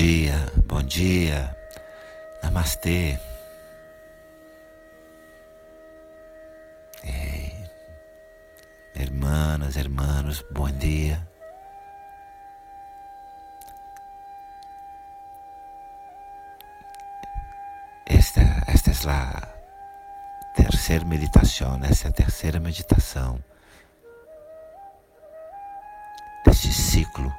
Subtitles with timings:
[0.00, 1.54] dia, bom dia,
[2.42, 3.20] namastê.
[7.04, 7.52] Ei,
[8.94, 11.20] hermanas, hermanos, bom dia.
[18.06, 19.48] Esta, esta é a
[20.56, 23.38] terceira meditação, essa é a terceira meditação
[26.46, 27.30] deste ciclo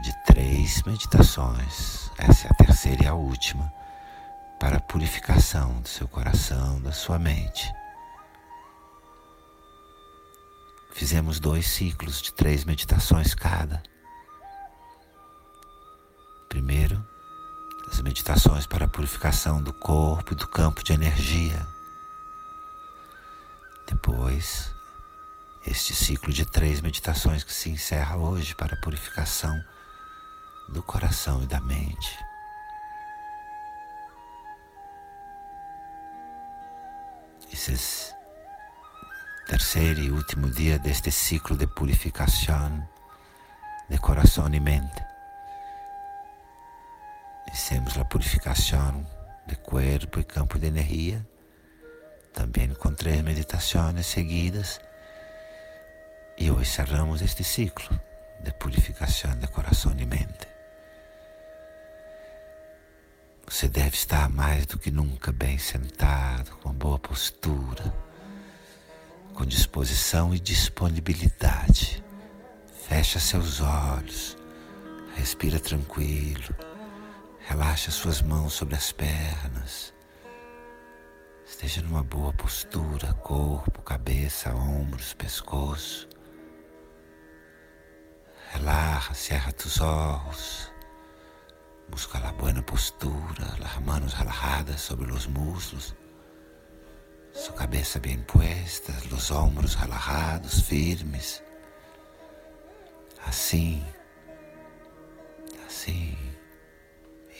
[0.00, 2.10] de três meditações.
[2.16, 3.72] Essa é a terceira e a última
[4.58, 7.70] para a purificação do seu coração, da sua mente.
[10.92, 13.82] Fizemos dois ciclos de três meditações cada.
[16.48, 17.04] Primeiro,
[17.90, 21.66] as meditações para a purificação do corpo e do campo de energia.
[23.88, 24.72] Depois,
[25.66, 29.58] este ciclo de três meditações que se encerra hoje para a purificação
[30.68, 32.18] do coração e da mente.
[37.52, 38.14] Esse
[39.46, 42.88] terceiro e último dia deste ciclo de purificação
[43.92, 45.04] de coração e mente.
[47.52, 49.06] Hicimos a purificação
[49.46, 51.26] de corpo e campo de energia,
[52.32, 54.80] também com três meditações seguidas,
[56.38, 58.00] e hoje cerramos este ciclo
[58.40, 60.51] de purificação de coração e mente.
[63.52, 67.94] Você deve estar mais do que nunca bem sentado, com boa postura,
[69.34, 72.02] com disposição e disponibilidade.
[72.88, 74.38] Fecha seus olhos,
[75.14, 76.56] respira tranquilo,
[77.46, 79.92] relaxa suas mãos sobre as pernas.
[81.46, 86.08] Esteja numa boa postura, corpo, cabeça, ombros, pescoço.
[88.50, 90.71] Relaxa, cerra tus ojos.
[91.92, 95.94] Busca la buena postura, las manos relajadas sobre los muslos,
[97.34, 101.44] su cabeza bien puesta, los hombros relajados, firmes.
[103.26, 103.84] Assim,
[105.66, 106.16] assim,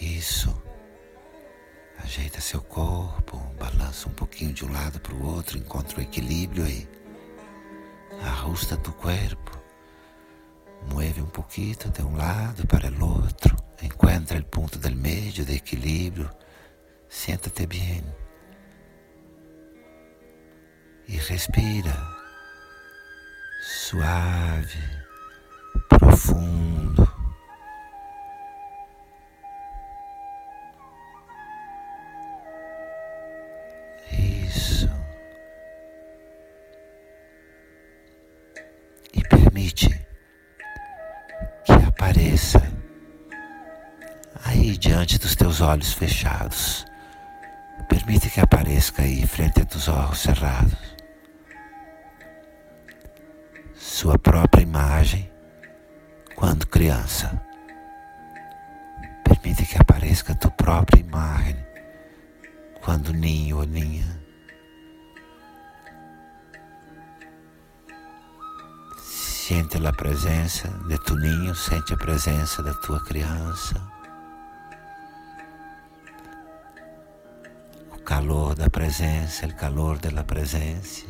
[0.00, 0.54] isso.
[1.98, 6.64] Ajeita seu corpo, balança um pouquinho de um lado para o outro, encontra o equilíbrio
[6.64, 6.88] aí.
[8.22, 9.60] Ajusta tu corpo.
[10.88, 13.65] Mueve um pouquinho de um lado para o outro.
[13.80, 16.30] Encuentra el punto del medio de equilibrio.
[17.08, 18.04] Siéntate bien.
[21.06, 22.16] Y respira.
[23.62, 24.66] Suave,
[25.88, 27.05] profundo.
[44.96, 46.86] Diante dos teus olhos fechados.
[47.86, 50.96] Permite que apareça aí frente teus olhos cerrados.
[53.74, 55.30] Sua própria imagem
[56.34, 57.30] quando criança.
[59.22, 61.56] Permite que apareça tua própria imagem
[62.80, 64.18] quando ninho ou ninha.
[68.98, 73.95] Sente a presença de tu ninho, sente a presença da tua criança.
[78.06, 81.04] Calor da presença, o calor da presença.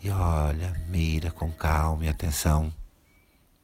[0.00, 2.72] E olha, mira com calma e atenção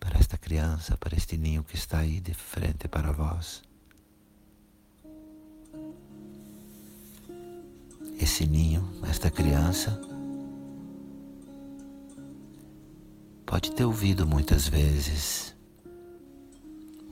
[0.01, 3.63] para esta criança, para este ninho que está aí de frente para vós.
[8.19, 10.01] Esse ninho, esta criança,
[13.47, 15.54] pode ter ouvido muitas vezes.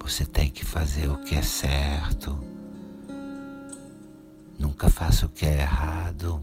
[0.02, 2.37] Você tem que fazer o que é certo.
[4.58, 6.43] Nunca faça o que é errado.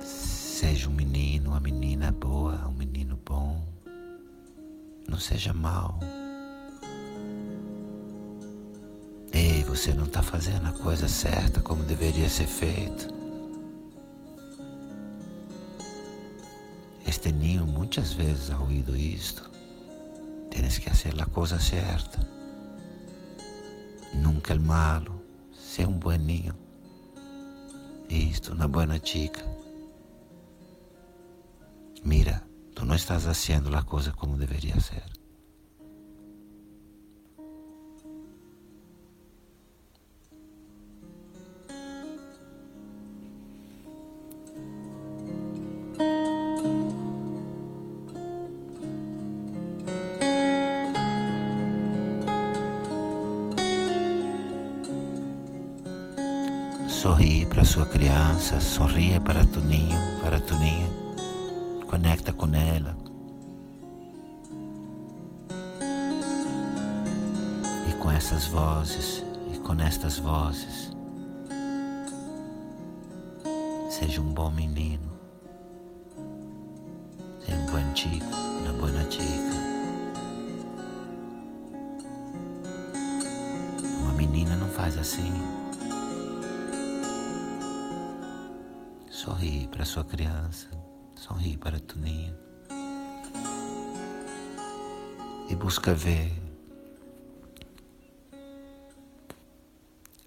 [0.00, 3.60] Seja um menino, uma menina boa, um menino bom.
[5.08, 5.98] Não seja mal.
[9.32, 13.21] Ei, você não está fazendo a coisa certa como deveria ser feito.
[17.22, 18.58] Este ninho muitas vezes ha
[18.96, 19.48] isto.
[20.50, 22.18] Tienes que hacer la cosa certa.
[24.12, 25.22] Nunca el malo.
[25.52, 26.52] Ser um bom ninho.
[28.08, 29.40] Isto, uma boa chica.
[32.02, 32.42] Mira,
[32.74, 35.04] tu não estás haciendo a coisa como deveria ser.
[57.02, 60.88] Sorri para sua criança, sorria para tu ninho, para tu ninha.
[61.90, 62.96] Conecta com ela.
[67.90, 70.92] E com essas vozes, e com estas vozes,
[73.90, 75.10] seja um bom menino,
[77.44, 78.26] seja um bom chico,
[78.60, 79.56] uma boa chica.
[84.02, 85.61] Uma menina não faz assim.
[89.22, 90.68] Sorri para sua criança,
[91.14, 92.36] sorri para Tuninho.
[95.48, 96.32] E busca ver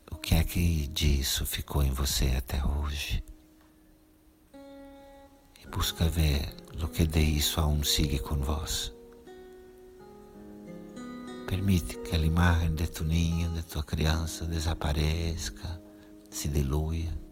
[0.09, 3.21] o que é que disso ficou em você até hoje.
[4.53, 8.93] E busca ver o que de isso aún sigue com vós.
[11.47, 15.81] Permite que a imagem de tu ninho, de tua criança desapareça,
[16.29, 17.24] se dilua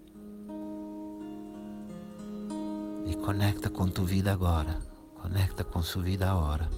[3.05, 4.79] E conecta com tua vida agora.
[5.21, 6.69] Conecta com sua vida agora.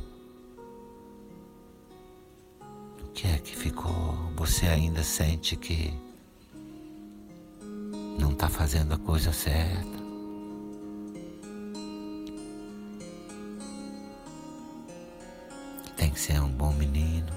[3.03, 4.15] O que é que ficou?
[4.35, 5.93] Você ainda sente que
[8.19, 9.95] não está fazendo a coisa certa?
[15.95, 17.31] Tem que ser um bom menino.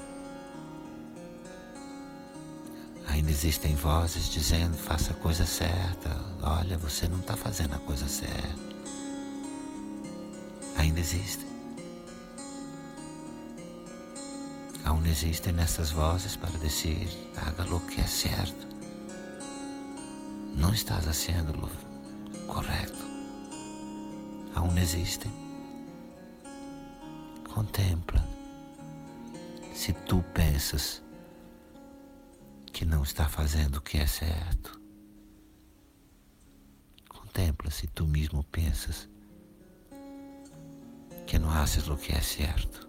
[3.08, 6.10] Ainda existem vozes dizendo faça a coisa certa.
[6.42, 8.77] Olha, você não está fazendo a coisa certa
[10.78, 11.48] ainda existem.
[14.84, 18.66] Aún existem nessas vozes para dizer: haga o que é certo.
[20.56, 21.70] Não estás fazendo
[22.46, 23.04] correto.
[24.54, 25.30] Aún existem.
[27.52, 28.26] Contempla.
[29.74, 31.02] Se tu pensas
[32.72, 34.80] que não está fazendo o que é certo,
[37.08, 39.08] contempla se tu mesmo pensas
[41.28, 42.87] que no haces lo que es cierto.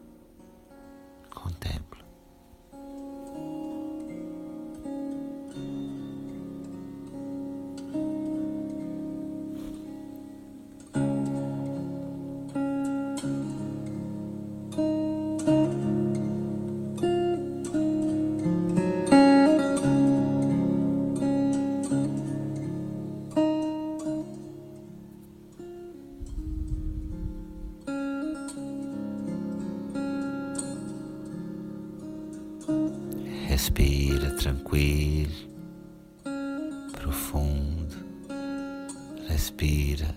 [33.60, 35.36] Respira tranquilo,
[36.94, 37.94] profundo.
[39.28, 40.16] Respira.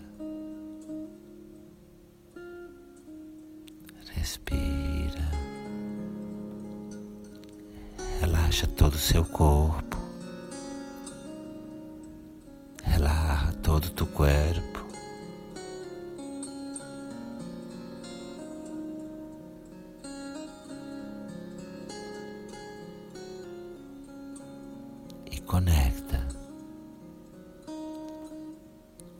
[4.15, 5.29] Respira.
[8.21, 9.97] Relaxa todo o seu corpo.
[12.85, 14.72] Relaxa todo o teu corpo.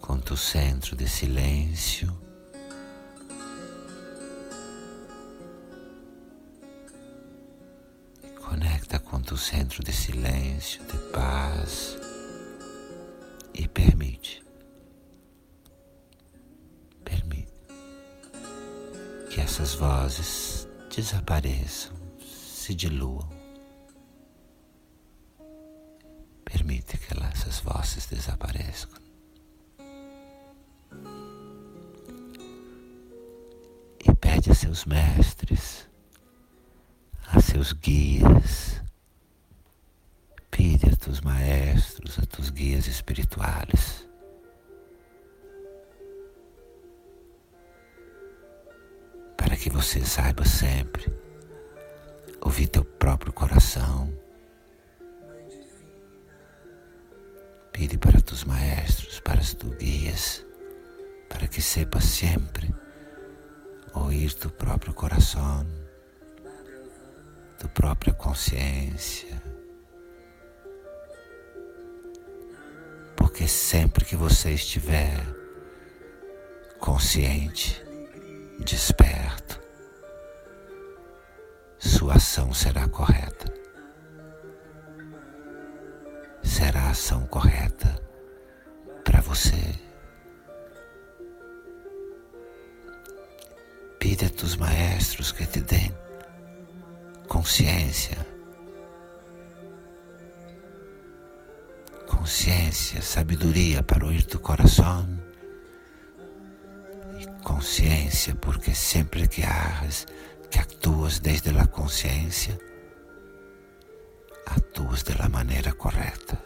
[0.03, 2.13] Com o centro de silêncio.
[8.41, 11.97] Conecta com o centro de silêncio, de paz
[13.55, 14.45] e permite,
[17.05, 17.53] permite
[19.31, 23.31] que essas vozes desapareçam, se diluam.
[26.45, 29.02] Permite que essas vozes desapareçam.
[34.43, 35.89] Pede a seus mestres,
[37.29, 38.83] a seus guias,
[40.51, 44.05] pede a tus maestros, a tus guias espirituais.
[49.37, 51.07] Para que você saiba sempre
[52.41, 54.13] ouvir teu próprio coração
[57.73, 60.45] Pide para tus maestros, para tus guias,
[61.29, 62.75] para que sepas sempre
[63.95, 65.67] ouvir tu próprio coração,
[67.59, 69.43] tu própria consciência.
[73.17, 75.19] Porque sempre que você estiver
[76.79, 77.83] consciente,
[78.59, 79.61] desperto,
[81.79, 83.63] sua ação será correta.
[86.43, 88.01] será a ação correta
[89.05, 89.75] para você.
[94.13, 95.91] Pide a tus maestros que te deem
[97.27, 98.19] consciência,
[102.07, 105.09] consciência, sabedoria para ouvir tu coração
[107.19, 110.07] e consciência, porque sempre que hagas,
[110.51, 112.59] que actuas desde a consciência,
[114.45, 116.39] atuas de la maneira correta,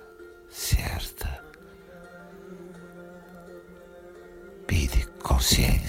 [0.48, 1.44] certa.
[4.68, 5.85] Pide consciência